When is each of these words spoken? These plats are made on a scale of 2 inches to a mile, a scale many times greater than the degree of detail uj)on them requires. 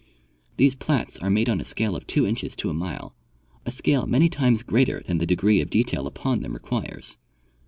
These 0.57 0.73
plats 0.73 1.19
are 1.19 1.29
made 1.29 1.47
on 1.47 1.61
a 1.61 1.63
scale 1.63 1.95
of 1.95 2.07
2 2.07 2.25
inches 2.25 2.55
to 2.55 2.71
a 2.71 2.73
mile, 2.73 3.13
a 3.67 3.69
scale 3.69 4.07
many 4.07 4.29
times 4.29 4.63
greater 4.63 5.01
than 5.05 5.19
the 5.19 5.27
degree 5.29 5.61
of 5.61 5.69
detail 5.69 6.09
uj)on 6.09 6.41
them 6.41 6.53
requires. 6.55 7.19